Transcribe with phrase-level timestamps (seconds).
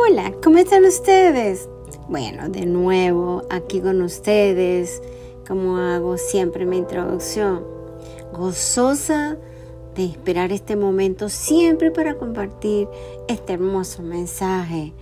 [0.00, 1.68] Hola, ¿cómo están ustedes?
[2.08, 5.02] Bueno, de nuevo aquí con ustedes,
[5.46, 7.64] como hago siempre mi introducción,
[8.32, 9.36] gozosa
[9.96, 12.86] de esperar este momento siempre para compartir
[13.26, 14.92] este hermoso mensaje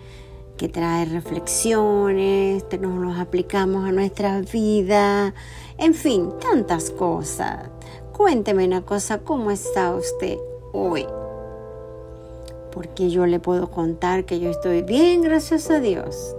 [0.56, 5.34] que trae reflexiones, que nos los aplicamos a nuestra vida,
[5.76, 7.68] en fin, tantas cosas.
[8.16, 10.38] Cuénteme una cosa, ¿cómo está usted
[10.72, 11.04] hoy?
[12.76, 16.36] Porque yo le puedo contar que yo estoy bien, gracias a Dios.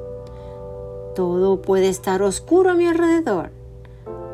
[1.15, 3.49] Todo puede estar oscuro a mi alrededor,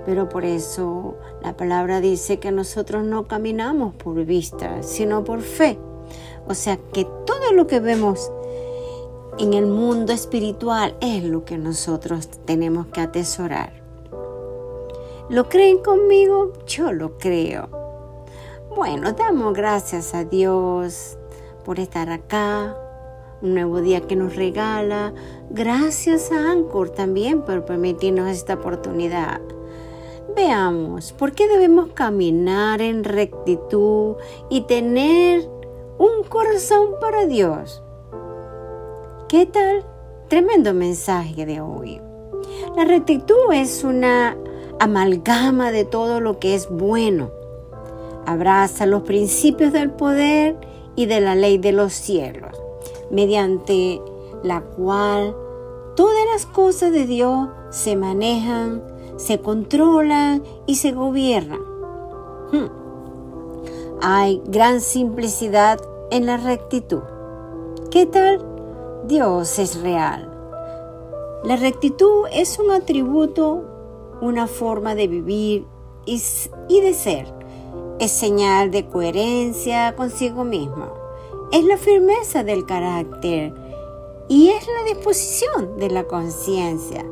[0.05, 5.79] pero por eso la palabra dice que nosotros no caminamos por vista, sino por fe.
[6.45, 8.29] O sea que todo lo que vemos
[9.39, 13.81] en el mundo espiritual es lo que nosotros tenemos que atesorar.
[15.29, 16.51] ¿Lo creen conmigo?
[16.67, 17.69] Yo lo creo.
[18.75, 21.17] Bueno, damos gracias a Dios
[21.63, 22.75] por estar acá,
[23.41, 25.13] un nuevo día que nos regala.
[25.49, 29.41] Gracias a Anchor también por permitirnos esta oportunidad.
[30.35, 34.15] Veamos, ¿por qué debemos caminar en rectitud
[34.49, 35.47] y tener
[35.97, 37.83] un corazón para Dios?
[39.27, 39.85] ¿Qué tal?
[40.29, 42.01] Tremendo mensaje de hoy.
[42.75, 44.37] La rectitud es una
[44.79, 47.31] amalgama de todo lo que es bueno.
[48.25, 50.55] Abraza los principios del poder
[50.95, 52.51] y de la ley de los cielos,
[53.09, 54.01] mediante
[54.43, 55.35] la cual
[55.95, 58.83] todas las cosas de Dios se manejan,
[59.17, 61.61] se controlan y se gobiernan.
[62.51, 62.83] Hmm.
[64.01, 65.79] Hay gran simplicidad
[66.11, 67.01] en la rectitud.
[67.89, 68.43] ¿Qué tal?
[69.07, 70.29] Dios es real.
[71.43, 73.63] La rectitud es un atributo,
[74.21, 75.65] una forma de vivir
[76.05, 76.19] y,
[76.81, 77.33] de ser.
[78.03, 80.91] Es señal de coherencia consigo mismo.
[81.53, 83.53] Es la firmeza del carácter
[84.27, 87.05] y es la disposición de la conciencia.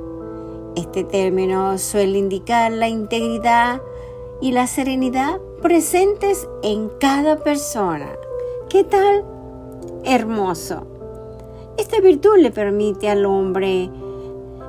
[0.76, 3.82] Este término suele indicar la integridad
[4.42, 8.10] y la serenidad presentes en cada persona.
[8.68, 9.24] ¿Qué tal?
[10.04, 10.86] Hermoso.
[11.78, 13.90] Esta virtud le permite al hombre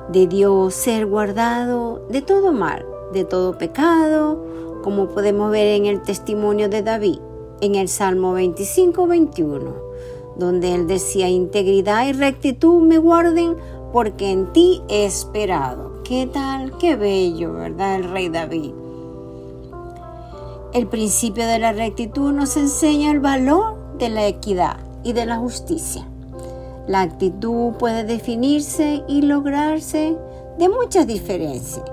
[0.07, 6.01] de Dios ser guardado de todo mal, de todo pecado, como podemos ver en el
[6.01, 7.19] testimonio de David,
[7.61, 9.73] en el Salmo 25-21,
[10.37, 13.55] donde él decía, integridad y rectitud me guarden
[13.91, 16.03] porque en ti he esperado.
[16.03, 16.77] ¿Qué tal?
[16.77, 17.95] Qué bello, ¿verdad?
[17.95, 18.71] El rey David.
[20.73, 25.37] El principio de la rectitud nos enseña el valor de la equidad y de la
[25.37, 26.05] justicia.
[26.87, 30.17] La actitud puede definirse y lograrse
[30.57, 31.85] de muchas diferencias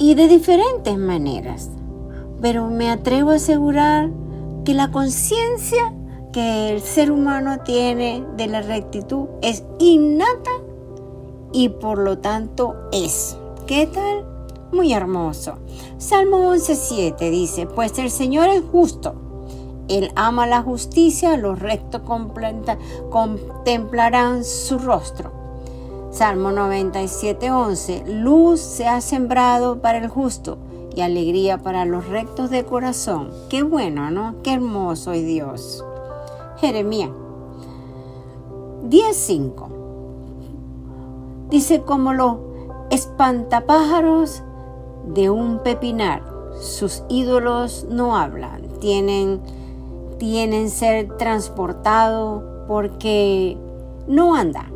[0.00, 1.70] y de diferentes maneras,
[2.40, 4.10] pero me atrevo a asegurar
[4.64, 5.94] que la conciencia
[6.32, 10.50] que el ser humano tiene de la rectitud es innata
[11.52, 13.36] y por lo tanto es.
[13.68, 14.24] ¿Qué tal?
[14.72, 15.58] Muy hermoso.
[15.98, 19.14] Salmo 11.7 dice, pues el Señor es justo
[19.90, 22.02] él ama la justicia, los rectos
[23.10, 25.39] contemplarán su rostro.
[26.10, 28.04] Salmo 97, 11.
[28.06, 30.58] Luz se ha sembrado para el justo
[30.94, 33.30] y alegría para los rectos de corazón.
[33.48, 34.34] Qué bueno, ¿no?
[34.42, 35.84] Qué hermoso es Dios.
[36.58, 37.10] Jeremías
[38.88, 39.68] 10.5.
[41.48, 42.36] Dice como los
[42.90, 44.42] espantapájaros
[45.06, 46.22] de un pepinar.
[46.60, 49.40] Sus ídolos no hablan, tienen
[50.18, 53.56] tienen ser transportado porque
[54.06, 54.70] no anda.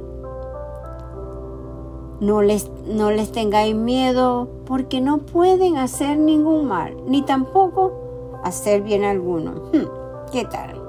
[2.21, 8.83] No les, no les tengáis miedo porque no pueden hacer ningún mal, ni tampoco hacer
[8.83, 9.71] bien alguno.
[9.73, 10.81] Hmm, ¿Qué tal?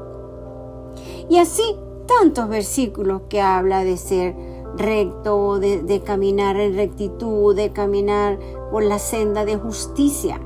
[1.30, 1.64] Y así
[2.06, 4.36] tantos versículos que habla de ser
[4.78, 8.38] recto, de, caminar en rectitud, de caminar
[8.72, 10.40] por la senda de justicia.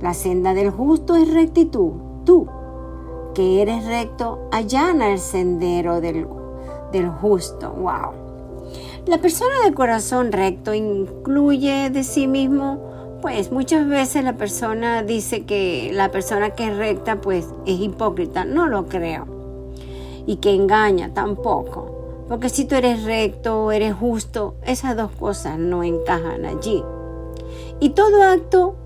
[0.00, 1.92] La senda del justo es rectitud.
[2.24, 2.46] Tú
[3.34, 6.26] que eres recto, allana el sendero del,
[6.92, 7.70] del justo.
[7.70, 8.27] ¡Wow!
[9.08, 15.46] La persona de corazón recto incluye de sí mismo, pues muchas veces la persona dice
[15.46, 18.44] que la persona que es recta, pues es hipócrita.
[18.44, 19.26] No lo creo.
[20.26, 22.26] Y que engaña tampoco.
[22.28, 26.84] Porque si tú eres recto, eres justo, esas dos cosas no encajan allí.
[27.80, 28.76] Y todo acto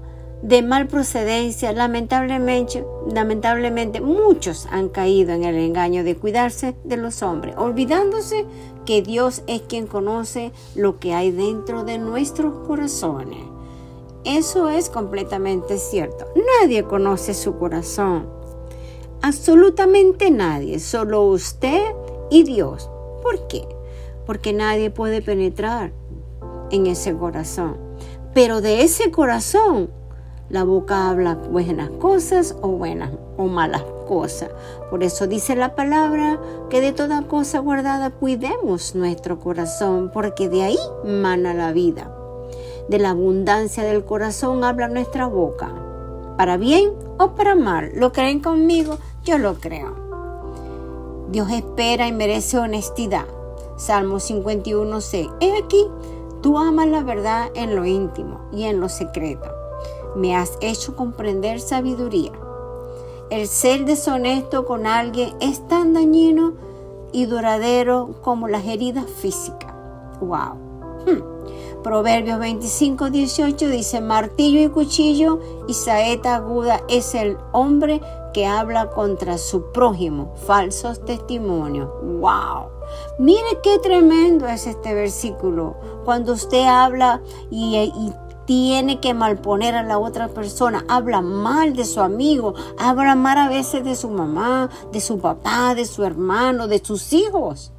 [0.43, 7.23] de mal procedencia, lamentablemente, lamentablemente muchos han caído en el engaño de cuidarse de los
[7.23, 8.45] hombres, olvidándose
[8.85, 13.45] que Dios es quien conoce lo que hay dentro de nuestros corazones.
[14.25, 16.27] Eso es completamente cierto.
[16.61, 18.29] Nadie conoce su corazón.
[19.21, 20.81] Absolutamente nadie.
[20.81, 21.93] Solo usted
[22.31, 22.89] y Dios.
[23.23, 23.67] ¿Por qué?
[24.27, 25.93] Porque nadie puede penetrar
[26.71, 27.77] en ese corazón.
[28.35, 29.91] Pero de ese corazón
[30.53, 34.51] la boca habla buenas cosas o buenas o malas cosas.
[34.91, 36.39] Por eso dice la palabra
[36.69, 42.15] que de toda cosa guardada cuidemos nuestro corazón, porque de ahí mana la vida.
[42.87, 45.73] De la abundancia del corazón habla nuestra boca.
[46.37, 47.91] Para bien o para mal.
[47.95, 48.99] ¿Lo creen conmigo?
[49.25, 49.95] Yo lo creo.
[51.31, 53.25] Dios espera y merece honestidad.
[53.79, 55.33] Salmo 51.6.
[55.41, 55.87] He aquí,
[56.43, 59.62] tú amas la verdad en lo íntimo y en lo secreto
[60.17, 62.33] me has hecho comprender sabiduría.
[63.31, 66.55] El ser deshonesto con alguien es tan dañino
[67.13, 69.73] y duradero como las heridas físicas.
[70.21, 70.55] ¡Wow!
[71.07, 71.33] Hmm.
[71.83, 78.01] Proverbios 25, 18 dice, martillo y cuchillo y saeta aguda es el hombre
[78.33, 80.33] que habla contra su prójimo.
[80.47, 81.89] Falsos testimonios.
[82.03, 82.69] ¡Wow!
[83.19, 85.77] Mire qué tremendo es este versículo.
[86.05, 87.21] Cuando usted habla
[87.51, 88.13] y, y
[88.47, 93.49] tiene que malponer a la otra persona, habla mal de su amigo, habla mal a
[93.49, 97.73] veces de su mamá, de su papá, de su hermano, de sus hijos.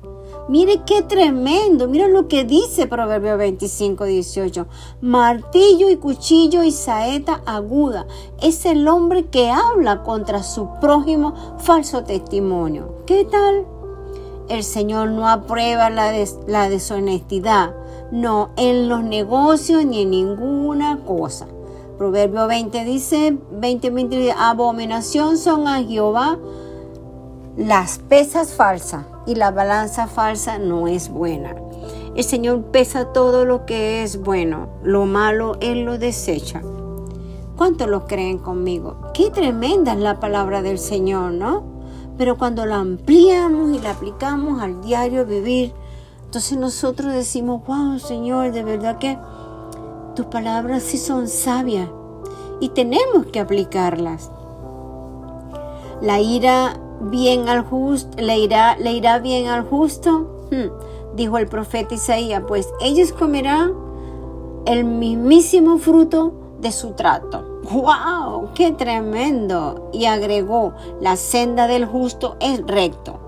[0.50, 4.68] Mire qué tremendo, mira lo que dice Proverbio 25, 18.
[5.00, 8.06] Martillo y cuchillo y saeta aguda
[8.42, 13.04] es el hombre que habla contra su prójimo falso testimonio.
[13.06, 13.66] ¿Qué tal?
[14.50, 16.12] El Señor no aprueba la,
[16.48, 17.74] la deshonestidad
[18.14, 21.48] no en los negocios ni en ninguna cosa.
[21.98, 26.38] Proverbio 20 dice, 20, 20, abominación son a Jehová
[27.58, 31.56] las pesas falsas y la balanza falsa no es buena.
[32.16, 36.62] El Señor pesa todo lo que es bueno, lo malo Él lo desecha.
[37.58, 38.98] ¿Cuántos lo creen conmigo?
[39.16, 41.64] Qué tremenda es la palabra del Señor, ¿no?
[42.16, 45.74] Pero cuando la ampliamos y la aplicamos al diario vivir,
[46.34, 49.20] entonces nosotros decimos, wow, Señor, de verdad que
[50.16, 51.88] tus palabras sí son sabias
[52.60, 54.32] y tenemos que aplicarlas.
[56.02, 61.46] La ira bien al justo, le irá, le irá bien al justo, hmm, dijo el
[61.46, 63.72] profeta Isaías, pues ellos comerán
[64.66, 67.62] el mismísimo fruto de su trato.
[67.72, 68.54] ¡Wow!
[68.56, 69.92] ¡Qué tremendo!
[69.94, 73.20] Y agregó, la senda del justo es recto.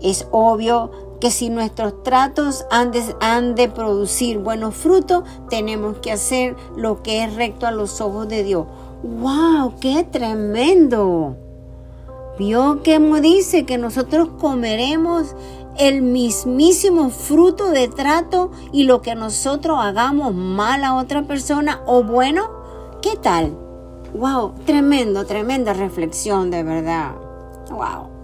[0.00, 7.02] Es obvio que si nuestros tratos han de, producir buenos frutos, tenemos que hacer lo
[7.02, 8.66] que es recto a los ojos de Dios.
[9.02, 9.74] ¡Wow!
[9.80, 11.36] ¡Qué tremendo!
[12.38, 15.34] Vio que dice que nosotros comeremos
[15.76, 22.04] el mismísimo fruto de trato y lo que nosotros hagamos mal a otra persona o
[22.04, 22.48] bueno,
[23.02, 23.56] ¿qué tal?
[24.14, 24.54] ¡Wow!
[24.64, 27.12] Tremendo, tremenda reflexión de verdad.
[27.70, 28.17] ¡Wow!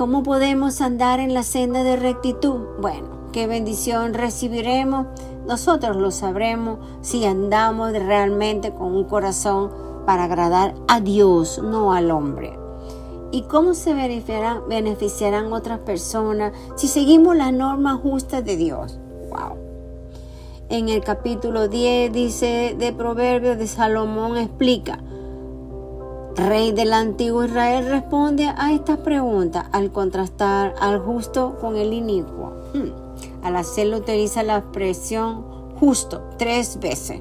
[0.00, 2.58] ¿Cómo podemos andar en la senda de rectitud?
[2.80, 5.08] Bueno, qué bendición recibiremos.
[5.46, 9.70] Nosotros lo sabremos si andamos realmente con un corazón
[10.06, 12.58] para agradar a Dios, no al hombre.
[13.30, 18.98] ¿Y cómo se beneficiarán, otras personas si seguimos las normas justas de Dios?
[19.28, 19.58] Wow.
[20.70, 24.98] En el capítulo 10 dice de Proverbios de Salomón explica,
[26.40, 32.52] rey del antiguo Israel responde a estas preguntas al contrastar al justo con el inicuo.
[32.72, 33.44] Hmm.
[33.44, 35.44] Al hacerlo utiliza la expresión
[35.78, 37.20] justo tres veces.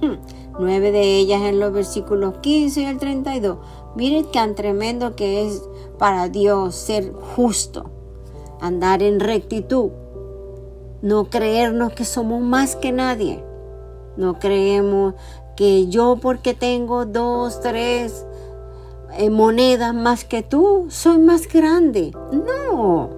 [0.00, 0.14] Hmm.
[0.58, 3.58] Nueve de ellas en los versículos 15 y el 32.
[3.96, 5.62] Miren tan tremendo que es
[5.98, 7.90] para Dios ser justo,
[8.60, 9.90] andar en rectitud,
[11.02, 13.44] no creernos que somos más que nadie.
[14.16, 15.14] No creemos
[15.56, 18.26] que yo porque tengo dos, tres
[19.16, 22.12] eh, monedas más que tú, soy más grande.
[22.32, 23.10] No,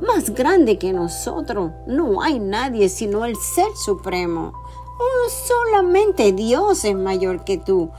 [0.00, 1.70] más grande que nosotros.
[1.86, 4.52] No hay nadie sino el Ser Supremo.
[4.98, 7.90] Oh, solamente Dios es mayor que tú.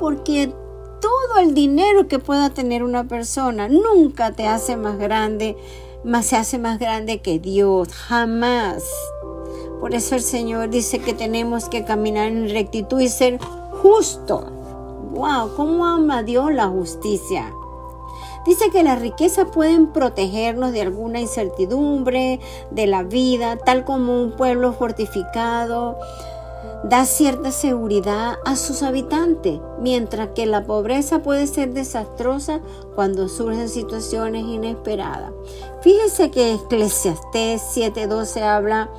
[0.00, 0.52] Porque
[1.00, 5.56] todo el dinero que pueda tener una persona nunca te hace más grande,
[6.04, 7.88] más se hace más grande que Dios.
[7.92, 8.84] Jamás.
[9.80, 13.38] Por eso el Señor dice que tenemos que caminar en rectitud y ser
[13.82, 14.44] justos
[15.12, 17.52] wow, cómo ama Dios la justicia.
[18.44, 22.40] Dice que las riquezas pueden protegernos de alguna incertidumbre
[22.70, 25.96] de la vida, tal como un pueblo fortificado
[26.84, 32.60] da cierta seguridad a sus habitantes, mientras que la pobreza puede ser desastrosa
[32.96, 35.30] cuando surgen situaciones inesperadas.
[35.82, 38.90] Fíjese que Eclesiastés 7:12 habla,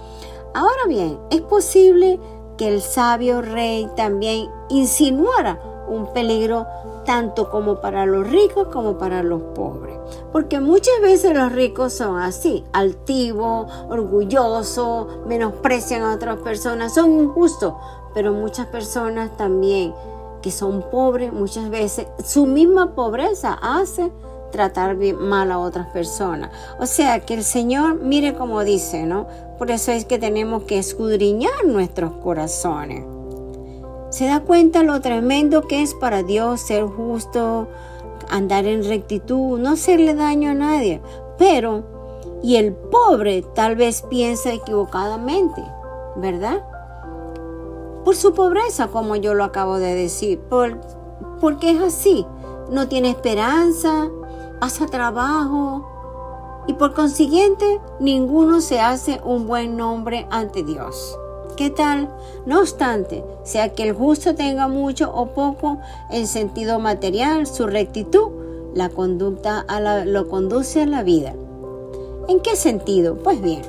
[0.53, 2.20] ahora bien, es posible
[2.58, 6.66] que el sabio rey también insinuara un peligro
[7.06, 9.98] tanto como para los ricos como para los pobres.
[10.32, 17.74] Porque muchas veces los ricos son así, altivos, orgullosos, menosprecian a otras personas, son injustos,
[18.13, 19.94] pero muchas personas también
[20.42, 24.12] que son pobres, muchas veces su misma pobreza hace
[24.52, 26.52] tratar mal a otras personas.
[26.80, 29.28] O sea, que el Señor, mire como dice, ¿no?
[29.58, 33.12] Por eso es que tenemos que escudriñar nuestros corazones.
[34.13, 37.67] Se da cuenta lo tremendo que es para Dios ser justo,
[38.29, 41.01] andar en rectitud, no hacerle daño a nadie.
[41.39, 41.84] Pero,
[42.43, 45.63] y el pobre tal vez piensa equivocadamente,
[46.15, 46.63] ¿verdad?
[48.05, 50.79] Por su pobreza, como yo lo acabo de decir, por,
[51.41, 52.24] porque es así.
[52.70, 54.12] No tiene esperanza,
[54.60, 55.89] pasa trabajo
[56.67, 61.17] y por consiguiente ninguno se hace un buen nombre ante Dios.
[61.63, 62.10] ¿Qué tal?
[62.46, 65.79] No obstante, sea que el justo tenga mucho o poco
[66.12, 68.32] en sentido material, su rectitud,
[68.74, 69.65] la conducta
[70.05, 71.34] lo conduce a la vida.
[72.27, 73.15] ¿En qué sentido?
[73.15, 73.62] Pues bien,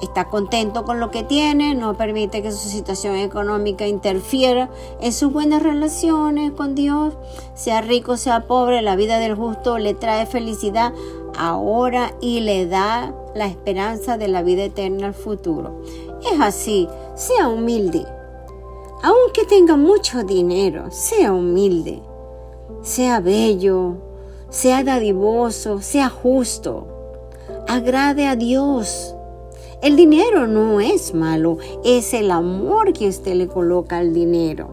[0.00, 4.70] está contento con lo que tiene, no permite que su situación económica interfiera
[5.02, 7.12] en sus buenas relaciones con Dios,
[7.52, 10.94] sea rico, sea pobre, la vida del justo le trae felicidad
[11.36, 15.82] ahora y le da la esperanza de la vida eterna al futuro.
[16.22, 18.04] Es así, sea humilde.
[19.02, 22.02] Aunque tenga mucho dinero, sea humilde.
[22.82, 23.96] Sea bello,
[24.50, 26.86] sea dadivoso, sea justo.
[27.68, 29.14] Agrade a Dios.
[29.80, 34.68] El dinero no es malo, es el amor que usted le coloca al dinero.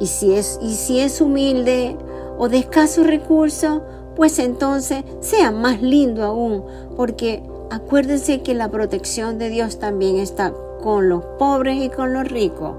[0.00, 1.96] Y si es, y si es humilde
[2.38, 3.82] o de escasos recursos,
[4.16, 6.64] pues entonces sea más lindo aún,
[6.96, 12.26] porque Acuérdense que la protección de Dios también está con los pobres y con los
[12.26, 12.74] ricos.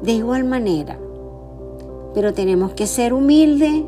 [0.00, 0.98] De igual manera.
[2.14, 3.84] Pero tenemos que ser humildes,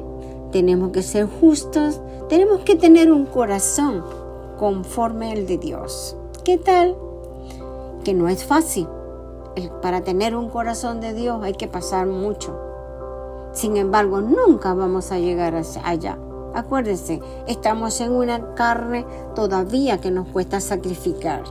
[0.52, 4.04] tenemos que ser justos, tenemos que tener un corazón
[4.58, 6.14] conforme al de Dios.
[6.44, 6.94] ¿Qué tal?
[8.04, 8.86] Que no es fácil.
[9.80, 12.54] Para tener un corazón de Dios hay que pasar mucho.
[13.52, 16.18] Sin embargo, nunca vamos a llegar allá.
[16.54, 21.44] Acuérdense, estamos en una carne todavía que nos cuesta sacrificar.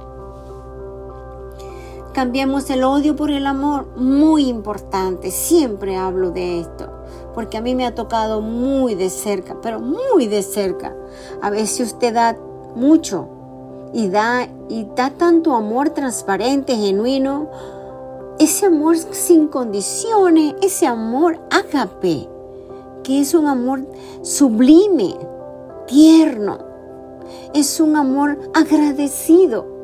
[2.13, 6.91] Cambiemos el odio por el amor, muy importante, siempre hablo de esto,
[7.34, 10.94] porque a mí me ha tocado muy de cerca, pero muy de cerca.
[11.41, 12.36] A veces usted da
[12.75, 13.29] mucho
[13.94, 17.48] y da y da tanto amor transparente, genuino,
[18.39, 22.27] ese amor sin condiciones, ese amor agape
[23.17, 23.87] es un amor
[24.21, 25.15] sublime,
[25.87, 26.59] tierno,
[27.53, 29.79] es un amor agradecido.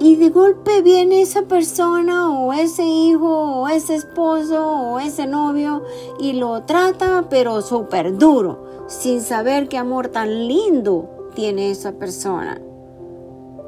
[0.00, 5.82] Y de golpe viene esa persona o ese hijo o ese esposo o ese novio
[6.20, 12.60] y lo trata pero súper duro, sin saber qué amor tan lindo tiene esa persona.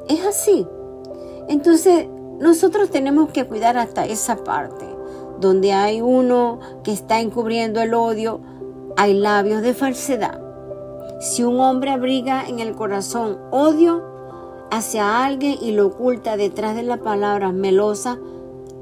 [0.09, 0.67] Es así.
[1.49, 2.09] Entonces
[2.41, 4.90] nosotros tenemos que cuidar hasta esa parte
[5.41, 8.41] donde hay uno que está encubriendo el odio,
[8.97, 10.41] hay labios de falsedad.
[11.21, 14.03] Si un hombre abriga en el corazón odio
[14.71, 18.19] hacia alguien y lo oculta detrás de la palabra melosa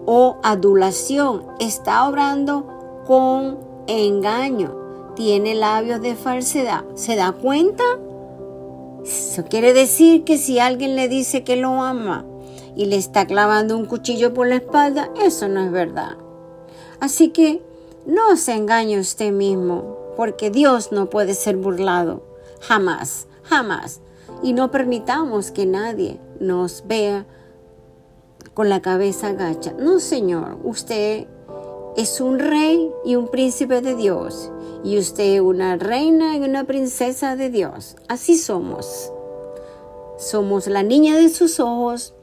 [0.06, 4.76] o adulación, está obrando con engaño.
[5.16, 6.84] Tiene labios de falsedad.
[6.94, 7.82] ¿Se da cuenta?
[9.04, 12.24] Eso quiere decir que si alguien le dice que lo ama
[12.76, 16.16] y le está clavando un cuchillo por la espalda, eso no es verdad.
[17.00, 17.62] Así que
[18.06, 22.22] no se engañe usted mismo, porque Dios no puede ser burlado.
[22.60, 24.00] Jamás, jamás.
[24.42, 27.26] Y no permitamos que nadie nos vea
[28.54, 29.74] con la cabeza agacha.
[29.78, 31.26] No, Señor, usted
[31.96, 34.50] es un rey y un príncipe de Dios.
[34.82, 37.96] Y usted una reina y una princesa de Dios.
[38.08, 39.12] Así somos.
[40.16, 42.14] Somos la niña de sus ojos.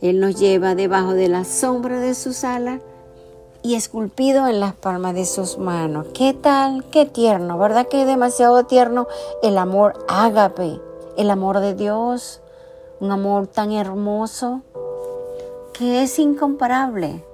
[0.00, 2.80] Él nos lleva debajo de la sombra de sus alas
[3.64, 6.08] y esculpido en las palmas de sus manos.
[6.12, 6.84] ¿Qué tal?
[6.90, 9.08] Qué tierno, ¿verdad que es demasiado tierno
[9.42, 10.80] el amor ágape,
[11.16, 12.42] el amor de Dios,
[13.00, 14.60] un amor tan hermoso
[15.72, 17.24] que es incomparable.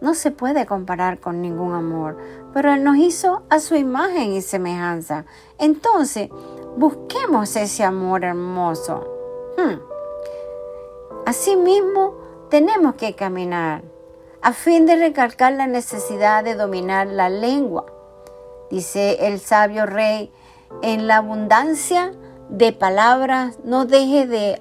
[0.00, 2.16] No se puede comparar con ningún amor,
[2.54, 5.26] pero Él nos hizo a su imagen y semejanza.
[5.58, 6.30] Entonces,
[6.78, 9.04] busquemos ese amor hermoso.
[9.58, 9.78] Hmm.
[11.26, 12.14] Asimismo,
[12.48, 13.82] tenemos que caminar
[14.42, 17.86] a fin de recalcar la necesidad de dominar la lengua.
[18.70, 20.32] Dice el sabio rey,
[20.82, 22.12] en la abundancia
[22.48, 24.60] de palabras no deje de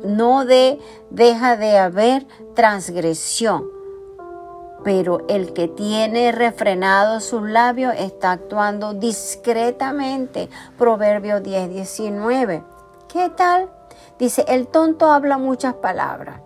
[0.00, 0.78] no de,
[1.10, 3.76] deja de haber transgresión.
[4.84, 10.48] pero el que tiene refrenado sus labios está actuando discretamente.
[10.78, 12.62] Proverbio 10, 19.
[13.08, 13.68] ¿Qué tal?
[14.18, 16.40] Dice, el tonto habla muchas palabras,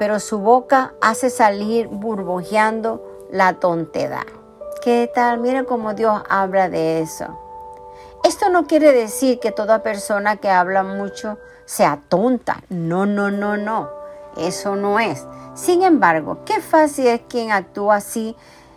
[0.00, 4.24] pero su boca hace salir burbujeando la tontedad.
[4.82, 5.40] ¿Qué tal?
[5.40, 7.26] Mira cómo Dios habla de eso.
[8.24, 12.62] Esto no quiere decir que toda persona que habla mucho sea tonta.
[12.70, 13.90] No, no, no, no.
[14.38, 15.26] Eso no es.
[15.52, 18.34] Sin embargo, qué fácil es quien actúa así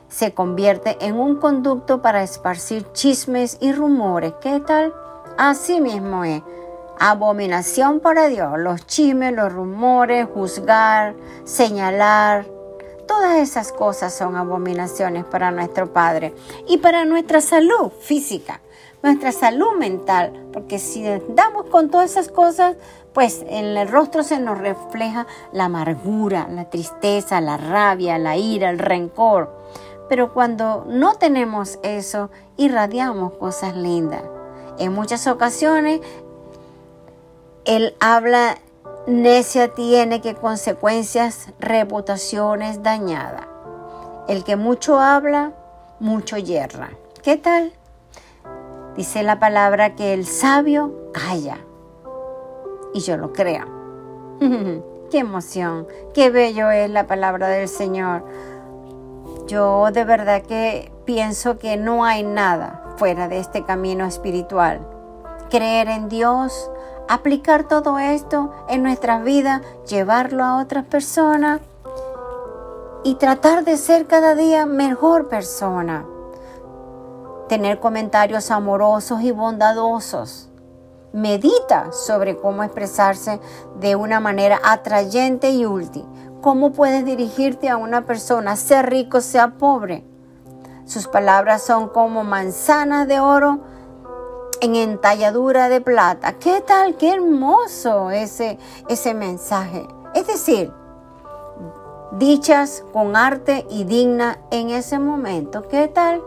[0.09, 4.33] se convierte en un conducto para esparcir chismes y rumores.
[4.41, 4.93] ¿Qué tal?
[5.37, 6.43] Así mismo es
[6.99, 12.45] abominación para Dios, los chismes, los rumores, juzgar, señalar.
[13.07, 16.33] Todas esas cosas son abominaciones para nuestro Padre
[16.67, 18.61] y para nuestra salud física,
[19.01, 22.77] nuestra salud mental, porque si damos con todas esas cosas,
[23.13, 28.69] pues en el rostro se nos refleja la amargura, la tristeza, la rabia, la ira,
[28.69, 29.53] el rencor.
[30.09, 34.23] Pero cuando no tenemos eso, irradiamos cosas lindas.
[34.79, 36.01] En muchas ocasiones
[37.65, 38.57] el habla
[39.07, 43.47] necia tiene que consecuencias, reputaciones dañadas.
[44.27, 45.53] El que mucho habla,
[45.99, 46.91] mucho yerra.
[47.21, 47.73] ¿Qué tal?
[48.95, 51.57] Dice la palabra que el sabio calla.
[52.93, 53.65] Y yo lo creo.
[55.11, 58.25] qué emoción, qué bello es la palabra del Señor.
[59.47, 64.87] Yo de verdad que pienso que no hay nada fuera de este camino espiritual.
[65.49, 66.71] Creer en Dios,
[67.07, 71.61] aplicar todo esto en nuestras vidas, llevarlo a otras personas
[73.03, 76.05] y tratar de ser cada día mejor persona.
[77.49, 80.49] Tener comentarios amorosos y bondadosos.
[81.11, 83.39] Medita sobre cómo expresarse
[83.79, 86.05] de una manera atrayente y útil.
[86.41, 90.03] Cómo puedes dirigirte a una persona, sea rico, sea pobre.
[90.85, 93.59] Sus palabras son como manzanas de oro
[94.63, 96.39] en entalladura de plata.
[96.39, 96.95] ¿Qué tal?
[96.95, 99.85] Qué hermoso ese, ese mensaje.
[100.15, 100.71] Es decir,
[102.13, 105.67] dichas con arte y digna en ese momento.
[105.67, 106.21] ¿Qué tal?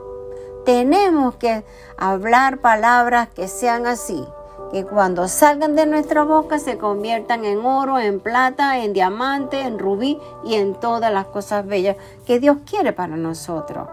[0.66, 1.64] Tenemos que
[1.96, 4.22] hablar palabras que sean así,
[4.70, 9.79] que cuando salgan de nuestra boca se conviertan en oro, en plata, en diamante, en
[9.79, 11.96] rubí y en todas las cosas bellas
[12.27, 13.88] que Dios quiere para nosotros.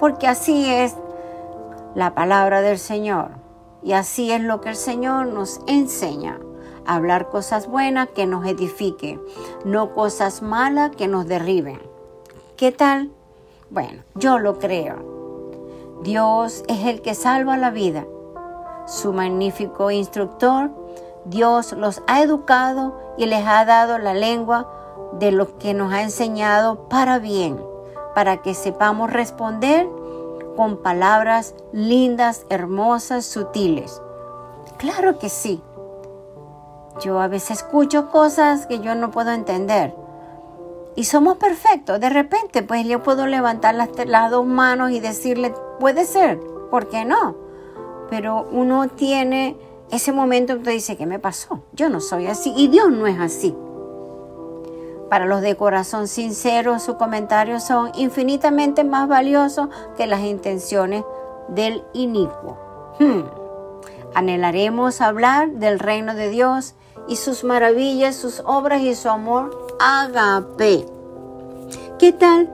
[0.00, 0.96] Porque así es
[1.94, 3.43] la palabra del Señor.
[3.84, 6.40] Y así es lo que el Señor nos enseña.
[6.86, 9.20] Hablar cosas buenas que nos edifiquen,
[9.64, 11.80] no cosas malas que nos derriben.
[12.56, 13.10] ¿Qué tal?
[13.68, 16.00] Bueno, yo lo creo.
[16.02, 18.06] Dios es el que salva la vida.
[18.86, 20.70] Su magnífico instructor,
[21.26, 24.70] Dios los ha educado y les ha dado la lengua
[25.18, 27.62] de lo que nos ha enseñado para bien,
[28.14, 29.88] para que sepamos responder
[30.56, 34.00] con palabras lindas, hermosas, sutiles.
[34.78, 35.62] Claro que sí.
[37.00, 39.94] Yo a veces escucho cosas que yo no puedo entender.
[40.96, 41.98] Y somos perfectos.
[41.98, 46.38] De repente, pues yo puedo levantar las, dos manos y decirle, puede ser,
[46.70, 47.36] ¿por qué no?
[48.10, 49.56] Pero uno tiene
[49.90, 51.64] ese momento que dice, ¿qué me pasó?
[51.72, 53.56] Yo no soy así y Dios no es así.
[55.14, 61.04] Para los de corazón sincero, sus comentarios son infinitamente más valiosos que las intenciones
[61.46, 62.58] del inicuo.
[62.98, 63.22] Hmm.
[64.12, 66.74] Anhelaremos hablar del reino de Dios
[67.06, 70.84] y sus maravillas, sus obras y su amor agape.
[72.00, 72.52] ¿Qué tal?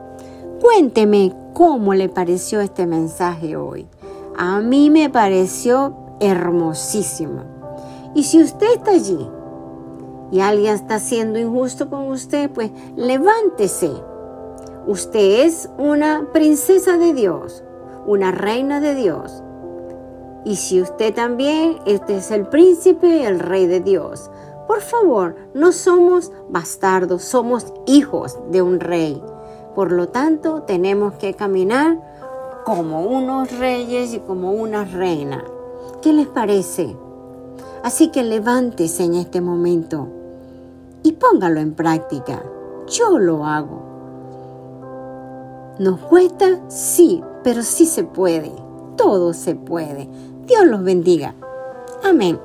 [0.61, 3.87] Cuénteme cómo le pareció este mensaje hoy.
[4.37, 7.43] A mí me pareció hermosísimo.
[8.15, 9.27] Y si usted está allí
[10.31, 13.91] y alguien está siendo injusto con usted, pues levántese.
[14.87, 17.63] Usted es una princesa de Dios,
[18.07, 19.43] una reina de Dios.
[20.45, 24.31] Y si usted también, este es el príncipe, el rey de Dios.
[24.67, 29.23] Por favor, no somos bastardos, somos hijos de un rey.
[29.75, 31.99] Por lo tanto, tenemos que caminar
[32.65, 35.45] como unos reyes y como una reina.
[36.03, 36.97] ¿Qué les parece?
[37.83, 40.20] Así que levántese en este momento
[41.03, 42.43] y póngalo en práctica.
[42.87, 43.91] Yo lo hago.
[45.79, 46.61] ¿Nos cuesta?
[46.69, 48.53] Sí, pero sí se puede.
[48.97, 50.09] Todo se puede.
[50.47, 51.35] Dios los bendiga.
[52.03, 52.39] Amén.